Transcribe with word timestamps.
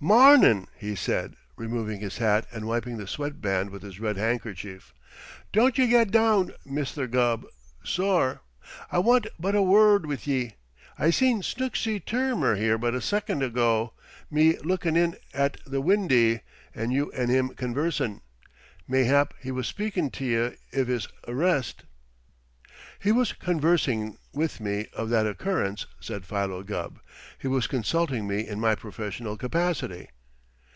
"Mawrnin'!" 0.00 0.68
he 0.76 0.94
said, 0.94 1.34
removing 1.56 1.98
his 2.00 2.18
hat 2.18 2.46
and 2.52 2.68
wiping 2.68 2.98
the 2.98 3.08
sweat 3.08 3.40
band 3.42 3.70
with 3.70 3.82
his 3.82 3.98
red 3.98 4.16
handkerchief. 4.16 4.94
"Don't 5.52 5.76
ye 5.76 5.88
get 5.88 6.12
down, 6.12 6.52
Misther 6.64 7.08
Gubb, 7.08 7.44
sor. 7.82 8.40
I 8.92 9.00
want 9.00 9.26
but 9.40 9.56
a 9.56 9.60
wurrd 9.60 10.06
with 10.06 10.24
ye. 10.24 10.52
I 11.00 11.10
seen 11.10 11.42
Snooksy 11.42 11.98
Tur 11.98 12.34
rner 12.36 12.56
here 12.56 12.78
but 12.78 12.94
a 12.94 13.00
sicond 13.00 13.42
ago, 13.44 13.92
me 14.30 14.56
lookin' 14.58 14.96
in 14.96 15.16
at 15.34 15.56
the 15.66 15.80
windy, 15.80 16.42
an' 16.76 16.92
you 16.92 17.10
an' 17.10 17.28
him 17.28 17.48
conversin'. 17.50 18.20
Mayhap 18.86 19.34
he 19.42 19.50
was 19.50 19.66
speakin' 19.66 20.10
t' 20.10 20.26
ye 20.34 20.52
iv 20.72 20.86
his 20.86 21.08
arrist?" 21.26 21.82
"He 23.00 23.12
was 23.12 23.32
conversing 23.32 24.18
with 24.32 24.58
me 24.58 24.88
of 24.92 25.08
that 25.10 25.24
occurrence," 25.24 25.86
said 26.00 26.26
Philo 26.26 26.64
Gubb. 26.64 26.98
"He 27.38 27.46
was 27.46 27.68
consulting 27.68 28.26
me 28.26 28.44
in 28.44 28.58
my 28.58 28.74
professional 28.74 29.36
capacity." 29.36 30.08